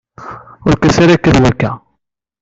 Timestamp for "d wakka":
1.35-1.71